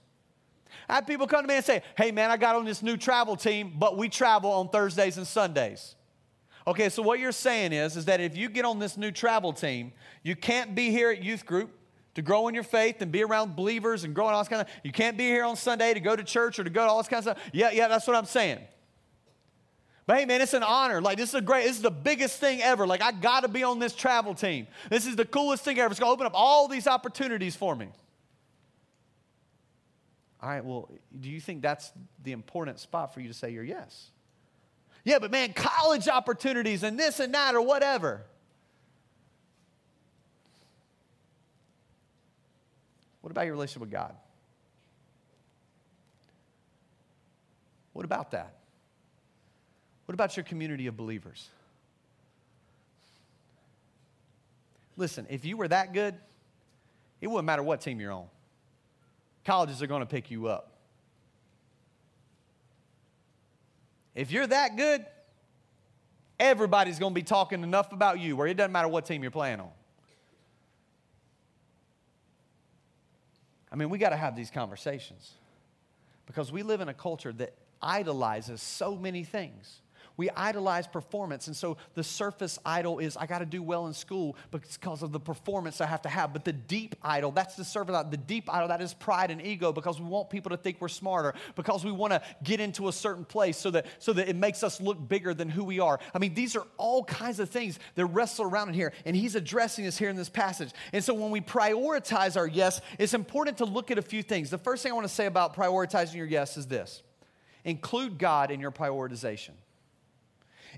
[0.89, 2.95] I have people come to me and say, Hey, man, I got on this new
[2.95, 5.95] travel team, but we travel on Thursdays and Sundays.
[6.67, 9.53] Okay, so what you're saying is, is that if you get on this new travel
[9.53, 9.91] team,
[10.23, 11.69] you can't be here at youth group,
[12.15, 14.62] to grow in your faith and be around believers and grow in all this kind
[14.62, 16.89] of you can't be here on sunday to go to church or to go to
[16.89, 17.49] all this kind of stuff.
[17.54, 18.60] Yeah yeah that's what i'm saying.
[20.08, 21.01] But hey man it's an honor.
[21.01, 22.88] Like this is a great this is the biggest thing ever.
[22.88, 24.67] Like i gotta be on this travel team.
[24.89, 25.91] This is the coolest thing ever.
[25.91, 27.89] It's gonna open up all these opportunities for me.
[30.41, 31.91] All right well do you think that's
[32.23, 34.12] the important spot for you to say your yes?
[35.04, 38.25] Yeah but man college opportunities and this and that or whatever
[43.25, 44.13] What about your relationship with God?
[47.93, 48.53] What about that?
[50.05, 51.49] What about your community of believers?
[54.95, 56.13] Listen, if you were that good,
[57.19, 58.27] it wouldn't matter what team you're on.
[59.43, 60.73] Colleges are going to pick you up.
[64.13, 65.03] If you're that good,
[66.39, 69.31] everybody's going to be talking enough about you where it doesn't matter what team you're
[69.31, 69.71] playing on.
[73.75, 75.33] I mean, we got to have these conversations
[76.27, 79.81] because we live in a culture that idolizes so many things.
[80.17, 81.47] We idolize performance.
[81.47, 85.12] And so the surface idol is I got to do well in school because of
[85.12, 86.32] the performance I have to have.
[86.32, 88.12] But the deep idol, that's the surface idol.
[88.12, 90.88] The deep idol, that is pride and ego because we want people to think we're
[90.88, 94.36] smarter, because we want to get into a certain place so that, so that it
[94.36, 95.99] makes us look bigger than who we are.
[96.13, 98.93] I mean, these are all kinds of things that wrestle around in here.
[99.06, 100.71] And he's addressing us here in this passage.
[100.93, 104.49] And so when we prioritize our yes, it's important to look at a few things.
[104.49, 107.04] The first thing I want to say about prioritizing your yes is this
[107.65, 109.51] include God in your prioritization.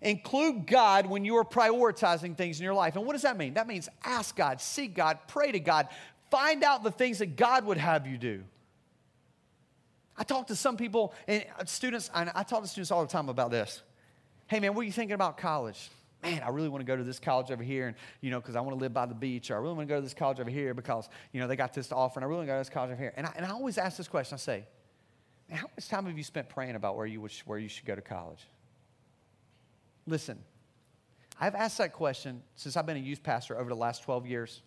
[0.01, 2.95] Include God when you are prioritizing things in your life.
[2.95, 3.55] And what does that mean?
[3.55, 5.87] That means ask God, seek God, pray to God,
[6.29, 8.43] find out the things that God would have you do.
[10.17, 13.29] I talk to some people and uh, students, I talk to students all the time
[13.29, 13.81] about this.
[14.47, 15.89] Hey man, what are you thinking about college?
[16.23, 18.55] man, I really want to go to this college over here, and you know, because
[18.55, 20.13] I want to live by the beach, or I really want to go to this
[20.13, 22.47] college over here because you know they got this to offer, and I really want
[22.47, 23.13] to go to this college over here.
[23.15, 24.35] And I, and I always ask this question.
[24.35, 24.65] I say,
[25.51, 27.95] how much time have you spent praying about where you would, where you should go
[27.95, 28.45] to college?
[30.07, 30.39] Listen,
[31.39, 34.61] I've asked that question since I've been a youth pastor over the last 12 years,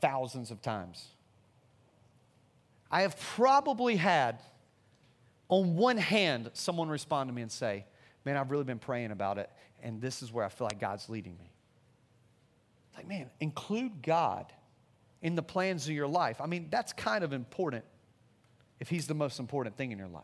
[0.00, 1.08] thousands of times.
[2.90, 4.40] I have probably had,
[5.48, 7.86] on one hand, someone respond to me and say,
[8.24, 9.50] Man, I've really been praying about it,
[9.82, 11.50] and this is where I feel like God's leading me.
[12.96, 14.52] Like, man, include God
[15.22, 16.40] in the plans of your life.
[16.40, 17.84] I mean, that's kind of important
[18.78, 20.22] if He's the most important thing in your life.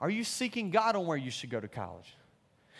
[0.00, 2.16] Are you seeking God on where you should go to college?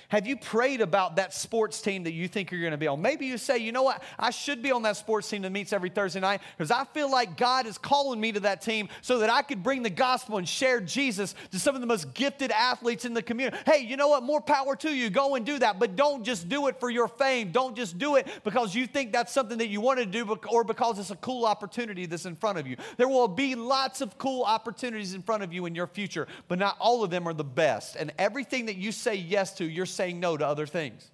[0.08, 3.02] Have you prayed about that sports team that you think you're going to be on?
[3.02, 5.72] Maybe you say, you know what, I should be on that sports team that meets
[5.72, 9.18] every Thursday night because I feel like God is calling me to that team so
[9.18, 12.50] that I could bring the gospel and share Jesus to some of the most gifted
[12.50, 13.56] athletes in the community.
[13.66, 14.22] Hey, you know what?
[14.22, 15.10] More power to you.
[15.10, 15.78] Go and do that.
[15.78, 17.50] But don't just do it for your fame.
[17.50, 20.64] Don't just do it because you think that's something that you want to do or
[20.64, 22.76] because it's a cool opportunity that's in front of you.
[22.96, 26.58] There will be lots of cool opportunities in front of you in your future, but
[26.58, 27.96] not all of them are the best.
[27.96, 31.10] And everything that you say yes to, you're saying no to other things.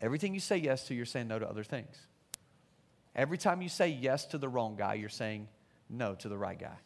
[0.00, 1.96] Everything you say yes to, you're saying no to other things.
[3.14, 5.48] Every time you say yes to the wrong guy, you're saying
[5.90, 6.78] no to the right guy.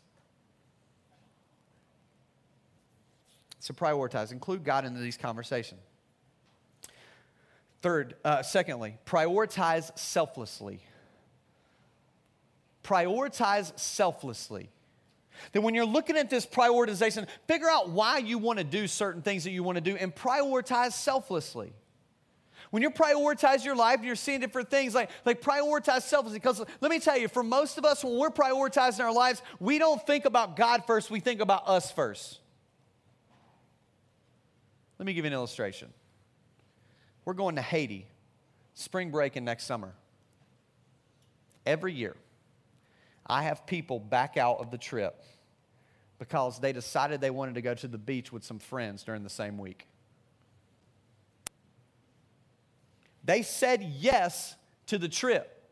[3.60, 5.80] So prioritize, include God into these conversations.
[7.80, 10.80] Third, uh, secondly, prioritize selflessly.
[12.82, 14.70] Prioritize selflessly.
[15.52, 19.22] That when you're looking at this prioritization, figure out why you want to do certain
[19.22, 21.72] things that you want to do and prioritize selflessly.
[22.70, 26.40] When you prioritize your life, you're seeing different things like, like prioritize selflessly.
[26.40, 29.78] Because let me tell you, for most of us, when we're prioritizing our lives, we
[29.78, 32.40] don't think about God first, we think about us first.
[34.98, 35.92] Let me give you an illustration.
[37.24, 38.06] We're going to Haiti,
[38.74, 39.92] spring break and next summer.
[41.64, 42.16] Every year,
[43.26, 45.22] I have people back out of the trip
[46.18, 49.30] because they decided they wanted to go to the beach with some friends during the
[49.30, 49.86] same week.
[53.24, 54.54] They said yes
[54.86, 55.62] to the trip,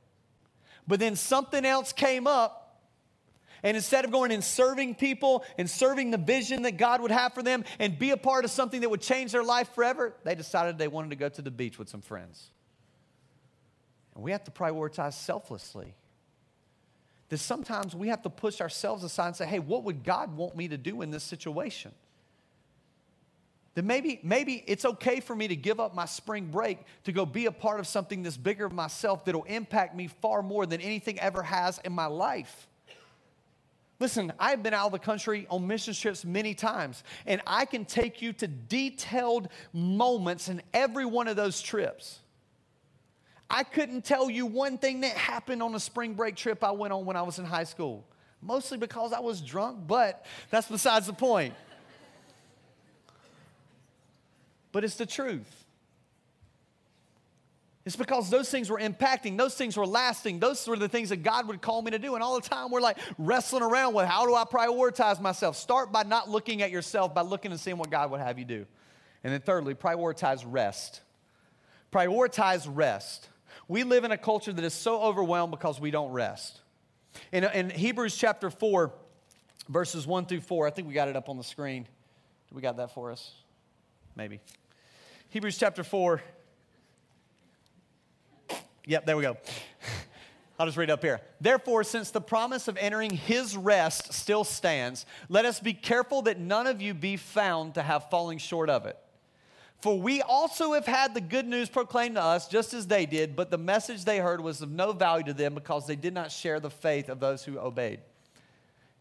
[0.86, 2.58] but then something else came up.
[3.64, 7.32] And instead of going and serving people and serving the vision that God would have
[7.32, 10.34] for them and be a part of something that would change their life forever, they
[10.34, 12.50] decided they wanted to go to the beach with some friends.
[14.16, 15.94] And we have to prioritize selflessly
[17.32, 20.54] that sometimes we have to push ourselves aside and say, hey, what would God want
[20.54, 21.90] me to do in this situation?
[23.72, 27.24] That maybe, maybe it's okay for me to give up my spring break to go
[27.24, 30.82] be a part of something that's bigger of myself that'll impact me far more than
[30.82, 32.68] anything ever has in my life.
[33.98, 37.86] Listen, I've been out of the country on mission trips many times, and I can
[37.86, 42.18] take you to detailed moments in every one of those trips.
[43.54, 46.94] I couldn't tell you one thing that happened on a spring break trip I went
[46.94, 48.02] on when I was in high school.
[48.40, 51.54] Mostly because I was drunk, but that's besides the point.
[54.72, 55.64] But it's the truth.
[57.84, 61.22] It's because those things were impacting, those things were lasting, those were the things that
[61.22, 62.14] God would call me to do.
[62.14, 65.56] And all the time we're like wrestling around with how do I prioritize myself?
[65.56, 68.44] Start by not looking at yourself, by looking and seeing what God would have you
[68.44, 68.66] do.
[69.22, 71.02] And then thirdly, prioritize rest.
[71.92, 73.28] Prioritize rest.
[73.72, 76.61] We live in a culture that is so overwhelmed because we don't rest.
[77.32, 78.92] In, in Hebrews chapter 4,
[79.66, 81.85] verses 1 through 4, I think we got it up on the screen.
[81.85, 83.32] Do we got that for us?
[84.14, 84.40] Maybe.
[85.30, 86.20] Hebrews chapter 4.
[88.85, 89.38] Yep, there we go.
[90.58, 91.22] I'll just read up here.
[91.40, 96.38] Therefore, since the promise of entering his rest still stands, let us be careful that
[96.38, 98.98] none of you be found to have falling short of it.
[99.82, 103.34] For we also have had the good news proclaimed to us, just as they did,
[103.34, 106.30] but the message they heard was of no value to them because they did not
[106.30, 107.98] share the faith of those who obeyed.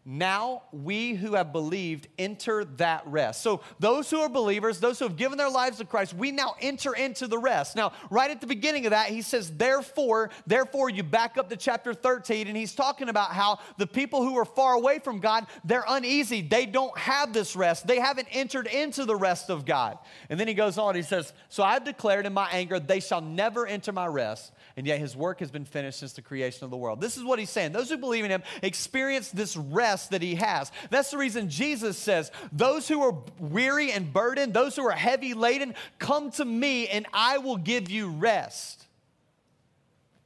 [0.04, 3.40] Now we who have believed enter that rest.
[3.40, 6.56] So, those who are believers, those who have given their lives to Christ, we now
[6.60, 7.76] enter into the rest.
[7.76, 11.56] Now, right at the beginning of that, he says, Therefore, therefore, you back up to
[11.56, 15.46] chapter 13, and he's talking about how the people who are far away from God,
[15.64, 16.42] they're uneasy.
[16.42, 17.86] They don't have this rest.
[17.86, 19.98] They haven't entered into the rest of God.
[20.28, 23.20] And then he goes on, he says, So I've declared in my anger, they shall
[23.20, 26.70] never enter my rest and yet his work has been finished since the creation of
[26.70, 27.00] the world.
[27.00, 27.72] This is what he's saying.
[27.72, 30.72] Those who believe in him experience this rest that he has.
[30.90, 35.34] That's the reason Jesus says, Those who are weary and burdened, those who are heavy
[35.34, 38.86] laden, come to me and I will give you rest.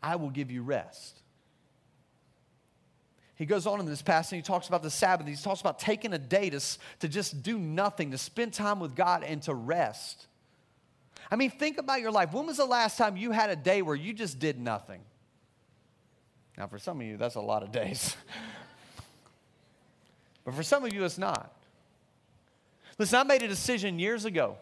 [0.02, 1.20] I will give you rest.
[3.34, 5.26] he goes on in this passage he talks about the Sabbath.
[5.26, 6.60] He talks about taking a day to,
[7.00, 10.26] to just do nothing, to spend time with God and to rest.
[11.30, 12.32] I mean, think about your life.
[12.32, 15.00] When was the last time you had a day where you just did nothing?
[16.56, 18.16] Now, for some of you, that's a lot of days.
[20.44, 21.52] but for some of you, it's not.
[22.98, 24.56] Listen, I made a decision years ago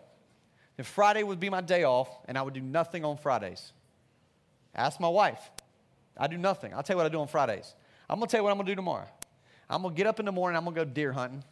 [0.76, 3.72] that Friday would be my day off and I would do nothing on Fridays.
[4.74, 5.50] Ask my wife.
[6.16, 6.74] I do nothing.
[6.74, 7.74] I'll tell you what I do on Fridays.
[8.08, 9.06] I'm going to tell you what I'm going to do tomorrow.
[9.70, 11.42] I'm going to get up in the morning, I'm going to go deer hunting.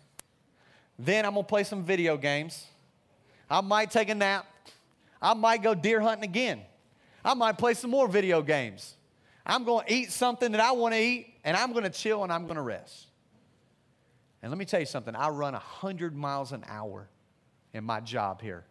[0.98, 2.66] Then I'm going to play some video games.
[3.48, 4.46] I might take a nap.
[5.22, 6.60] I might go deer hunting again.
[7.24, 8.96] I might play some more video games.
[9.46, 12.24] I'm going to eat something that I want to eat, and I'm going to chill
[12.24, 13.06] and I'm going to rest.
[14.42, 17.08] And let me tell you something I run 100 miles an hour
[17.72, 18.64] in my job here.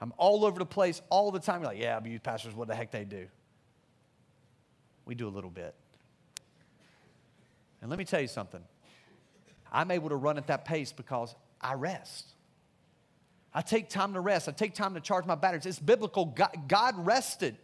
[0.00, 1.60] I'm all over the place all the time.
[1.60, 3.26] You're like, yeah, youth pastors, what the heck they do?
[5.04, 5.74] We do a little bit.
[7.80, 8.62] And let me tell you something.
[9.70, 12.33] I'm able to run at that pace because I rest.
[13.54, 14.48] I take time to rest.
[14.48, 15.66] I take time to charge my batteries.
[15.66, 16.26] It's biblical.
[16.26, 17.56] God, God, rested.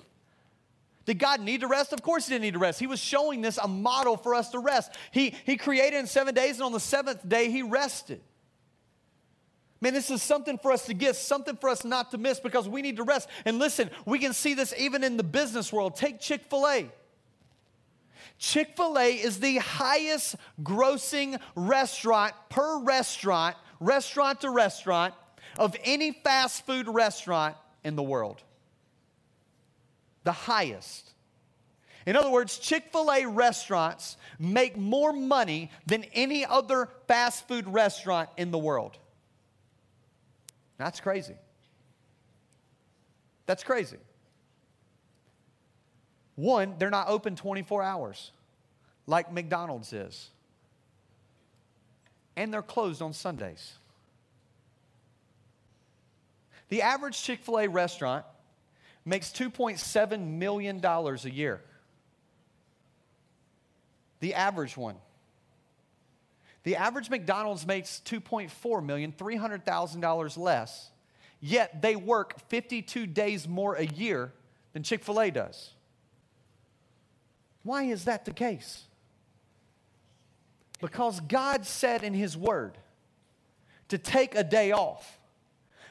[1.05, 1.93] Did God need to rest?
[1.93, 2.79] Of course, He didn't need to rest.
[2.79, 4.93] He was showing this a model for us to rest.
[5.11, 8.21] He, he created in seven days, and on the seventh day, He rested.
[9.81, 12.69] Man, this is something for us to get, something for us not to miss because
[12.69, 13.29] we need to rest.
[13.47, 15.97] And listen, we can see this even in the business world.
[15.97, 16.91] Take Chick fil A.
[18.39, 25.15] Chick fil A is the highest grossing restaurant per restaurant, restaurant to restaurant,
[25.61, 27.55] of any fast food restaurant
[27.85, 28.43] in the world.
[30.25, 31.11] The highest.
[32.07, 37.69] In other words, Chick fil A restaurants make more money than any other fast food
[37.69, 38.97] restaurant in the world.
[40.79, 41.35] That's crazy.
[43.45, 43.99] That's crazy.
[46.37, 48.33] One, they're not open 24 hours
[49.07, 50.31] like McDonald's is.
[52.35, 53.75] And they're closed on Sundays.
[56.71, 58.25] The average Chick fil A restaurant
[59.05, 61.61] makes $2.7 million a year.
[64.21, 64.97] The average one.
[66.63, 70.91] The average McDonald's makes $2.4 million, $300,000 less,
[71.41, 74.33] yet they work 52 days more a year
[74.73, 75.71] than Chick fil A does.
[77.63, 78.85] Why is that the case?
[80.81, 82.79] Because God said in His Word
[83.89, 85.20] to take a day off.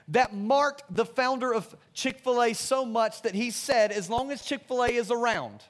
[0.10, 4.32] That marked the founder of Chick fil A so much that he said, as long
[4.32, 5.64] as Chick fil A is around,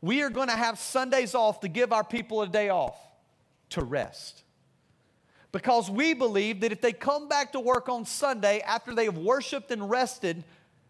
[0.00, 2.96] we are going to have Sundays off to give our people a day off
[3.70, 4.42] to rest.
[5.52, 9.18] Because we believe that if they come back to work on Sunday after they have
[9.18, 10.42] worshiped and rested,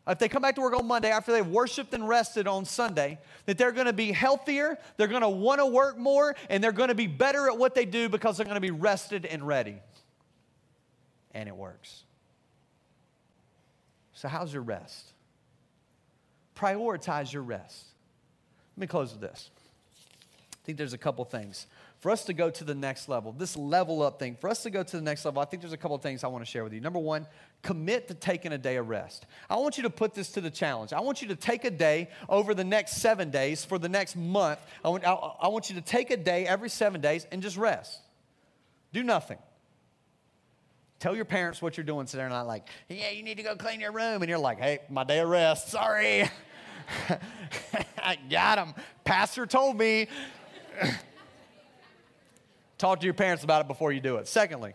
[0.06, 3.18] if they come back to work on Monday after they've worshiped and rested on Sunday,
[3.46, 6.70] that they're going to be healthier, they're going to want to work more, and they're
[6.70, 9.44] going to be better at what they do because they're going to be rested and
[9.44, 9.76] ready.
[11.32, 12.04] And it works.
[14.22, 15.10] So, how's your rest?
[16.54, 17.86] Prioritize your rest.
[18.76, 19.50] Let me close with this.
[20.52, 21.66] I think there's a couple things
[21.98, 24.70] for us to go to the next level, this level up thing, for us to
[24.70, 26.62] go to the next level, I think there's a couple things I want to share
[26.62, 26.80] with you.
[26.80, 27.26] Number one,
[27.62, 29.26] commit to taking a day of rest.
[29.50, 30.92] I want you to put this to the challenge.
[30.92, 34.14] I want you to take a day over the next seven days for the next
[34.14, 34.60] month.
[34.84, 37.56] I want, I, I want you to take a day every seven days and just
[37.56, 38.00] rest.
[38.92, 39.38] Do nothing.
[41.02, 43.56] Tell your parents what you're doing so they're not like, yeah, you need to go
[43.56, 44.22] clean your room.
[44.22, 46.30] And you're like, hey, my day of rest, sorry.
[47.98, 48.72] I got him.
[49.02, 50.06] Pastor told me.
[52.78, 54.28] Talk to your parents about it before you do it.
[54.28, 54.74] Secondly,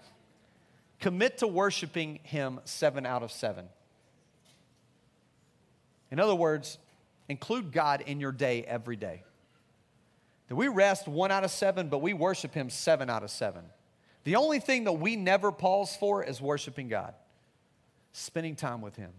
[0.99, 3.69] commit to worshiping Him seven out of seven.
[6.11, 6.77] In other words,
[7.29, 9.23] include God in your day every day.
[10.49, 13.63] That we rest one out of seven, but we worship Him seven out of seven.
[14.27, 17.13] The only thing that we never pause for is worshiping God,
[18.11, 19.11] spending time with Him,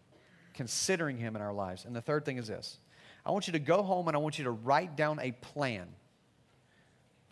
[0.52, 1.84] considering Him in our lives.
[1.84, 2.78] And the third thing is this
[3.24, 5.88] I want you to go home and I want you to write down a plan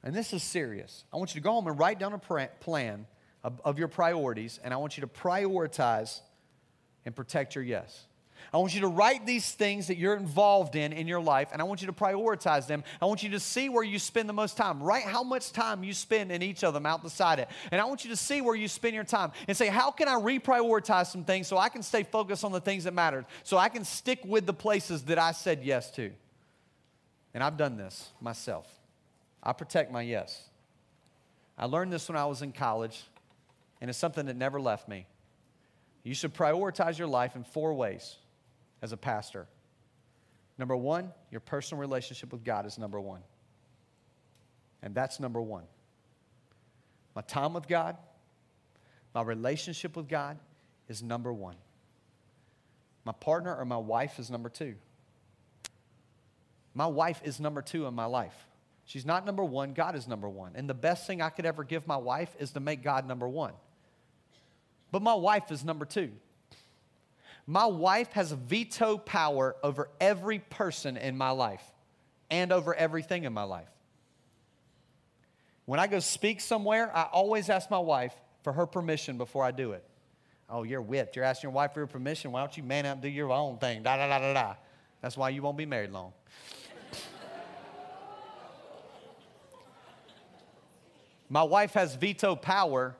[0.06, 1.04] and this is serious.
[1.12, 2.18] I want you to go home and write down a
[2.60, 3.06] plan
[3.42, 6.20] of, of your priorities, and I want you to prioritize
[7.04, 8.05] and protect your yes.
[8.52, 11.60] I want you to write these things that you're involved in in your life, and
[11.60, 12.84] I want you to prioritize them.
[13.00, 14.82] I want you to see where you spend the most time.
[14.82, 17.48] Write how much time you spend in each of them out beside it.
[17.70, 20.08] And I want you to see where you spend your time and say, how can
[20.08, 23.56] I reprioritize some things so I can stay focused on the things that matter, so
[23.58, 26.10] I can stick with the places that I said yes to.
[27.34, 28.66] And I've done this myself.
[29.42, 30.48] I protect my yes.
[31.58, 33.02] I learned this when I was in college,
[33.80, 35.06] and it's something that never left me.
[36.02, 38.16] You should prioritize your life in four ways
[38.82, 39.46] as a pastor.
[40.58, 43.20] Number one, your personal relationship with God is number one.
[44.82, 45.64] And that's number one.
[47.14, 47.96] My time with God,
[49.14, 50.38] my relationship with God
[50.88, 51.56] is number one.
[53.04, 54.74] My partner or my wife is number two.
[56.74, 58.36] My wife is number two in my life.
[58.84, 60.52] She's not number one, God is number one.
[60.54, 63.26] And the best thing I could ever give my wife is to make God number
[63.26, 63.52] one.
[64.92, 66.12] But my wife is number two.
[67.46, 71.62] My wife has veto power over every person in my life
[72.28, 73.68] and over everything in my life.
[75.64, 79.52] When I go speak somewhere, I always ask my wife for her permission before I
[79.52, 79.84] do it.
[80.48, 81.16] Oh, you're whipped.
[81.16, 82.32] You're asking your wife for your permission.
[82.32, 83.82] Why don't you man up and do your own thing?
[83.82, 84.54] Da da da da da.
[85.00, 86.12] That's why you won't be married long.
[91.28, 92.96] my wife has veto power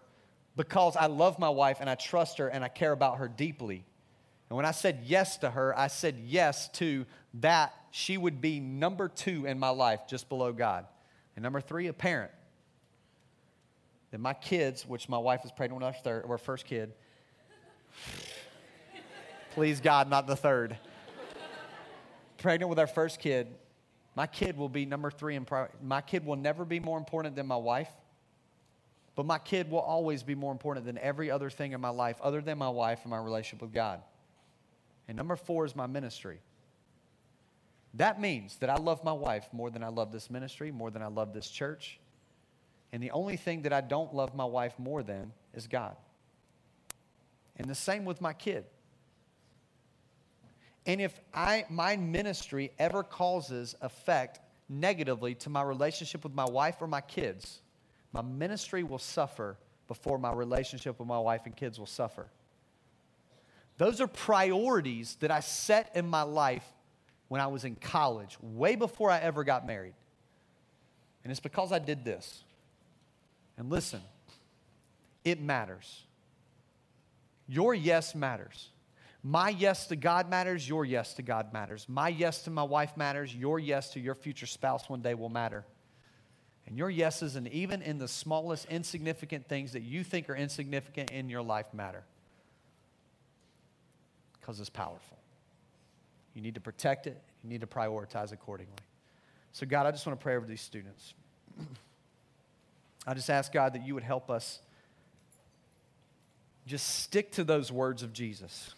[0.56, 3.84] because I love my wife and I trust her and I care about her deeply.
[4.48, 8.60] And when I said yes to her, I said yes to that she would be
[8.60, 10.86] number two in my life, just below God.
[11.34, 12.30] And number three, a parent.
[14.12, 16.92] That my kids, which my wife is pregnant with our, third, our first kid,
[19.50, 20.78] please God, not the third.
[22.38, 23.48] pregnant with our first kid,
[24.16, 27.36] my kid will be number three in pri- my kid will never be more important
[27.36, 27.90] than my wife
[29.14, 32.16] but my kid will always be more important than every other thing in my life
[32.20, 34.00] other than my wife and my relationship with god
[35.08, 36.38] and number four is my ministry
[37.94, 41.02] that means that i love my wife more than i love this ministry more than
[41.02, 41.98] i love this church
[42.92, 45.96] and the only thing that I don't love my wife more than is God.
[47.56, 48.64] And the same with my kid.
[50.84, 56.76] And if I, my ministry ever causes effect negatively to my relationship with my wife
[56.80, 57.60] or my kids,
[58.12, 62.28] my ministry will suffer before my relationship with my wife and kids will suffer.
[63.78, 66.64] Those are priorities that I set in my life
[67.28, 69.94] when I was in college, way before I ever got married.
[71.24, 72.44] And it's because I did this.
[73.58, 74.00] And listen,
[75.24, 76.04] it matters.
[77.48, 78.68] Your yes matters.
[79.22, 80.68] My yes to God matters.
[80.68, 81.86] Your yes to God matters.
[81.88, 83.34] My yes to my wife matters.
[83.34, 85.64] Your yes to your future spouse one day will matter.
[86.66, 91.10] And your yeses, and even in the smallest insignificant things that you think are insignificant
[91.10, 92.04] in your life, matter.
[94.46, 95.18] Because it's powerful.
[96.32, 98.76] You need to protect it, you need to prioritize accordingly.
[99.50, 101.14] So, God, I just want to pray over these students.
[103.08, 104.60] I just ask God that you would help us
[106.64, 108.72] just stick to those words of Jesus.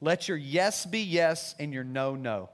[0.00, 2.48] Let your yes be yes and your no, no.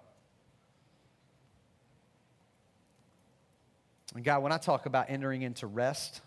[4.14, 6.20] And God, when I talk about entering into rest,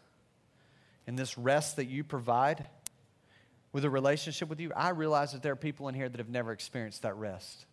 [1.05, 2.65] and this rest that you provide
[3.75, 6.29] with a relationship with you, I realize that there are people in here that have
[6.29, 7.65] never experienced that rest.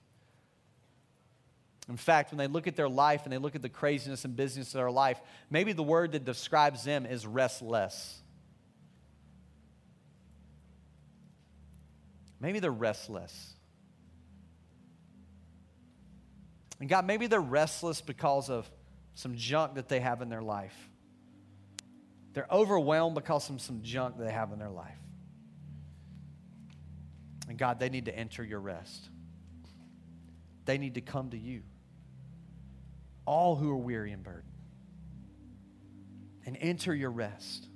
[1.88, 4.34] In fact, when they look at their life and they look at the craziness and
[4.34, 8.20] business of their life, maybe the word that describes them is restless.
[12.40, 13.54] Maybe they're restless.
[16.80, 18.68] And God, maybe they're restless because of
[19.14, 20.74] some junk that they have in their life.
[22.32, 24.98] They're overwhelmed because of some junk that they have in their life.
[27.48, 29.08] And God, they need to enter your rest.
[30.64, 31.62] They need to come to you
[33.26, 34.52] all who are weary and burdened,
[36.44, 37.68] and enter your rest.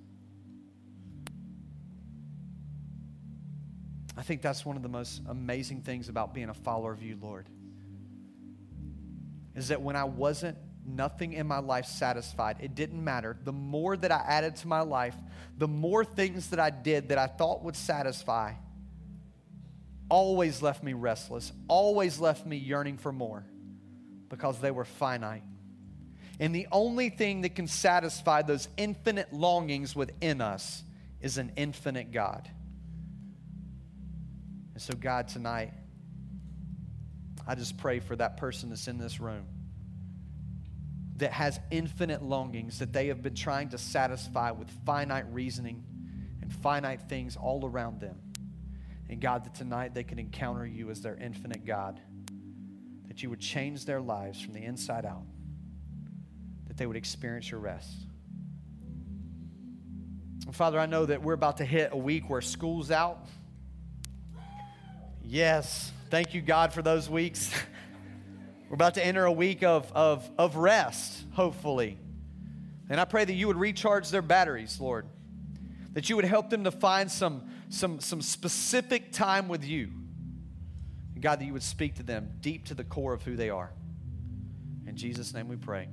[4.16, 7.18] I think that's one of the most amazing things about being a follower of you,
[7.20, 7.48] Lord.
[9.54, 13.36] Is that when I wasn't nothing in my life satisfied, it didn't matter.
[13.44, 15.14] The more that I added to my life,
[15.58, 18.54] the more things that I did that I thought would satisfy,
[20.08, 23.44] always left me restless, always left me yearning for more
[24.28, 25.42] because they were finite.
[26.38, 30.82] And the only thing that can satisfy those infinite longings within us
[31.20, 32.48] is an infinite God.
[34.74, 35.72] And so, God, tonight,
[37.46, 39.46] I just pray for that person that's in this room
[41.16, 45.82] that has infinite longings that they have been trying to satisfy with finite reasoning
[46.42, 48.16] and finite things all around them.
[49.08, 52.00] And God, that tonight they can encounter you as their infinite God
[53.16, 55.22] that you would change their lives from the inside out,
[56.66, 57.90] that they would experience your rest.
[60.52, 63.26] Father, I know that we're about to hit a week where school's out.
[65.22, 67.50] Yes, thank you, God, for those weeks.
[68.68, 71.98] we're about to enter a week of, of, of rest, hopefully.
[72.90, 75.06] And I pray that you would recharge their batteries, Lord,
[75.94, 79.90] that you would help them to find some, some, some specific time with you
[81.20, 83.72] God, that you would speak to them deep to the core of who they are.
[84.86, 85.88] In Jesus' name we pray.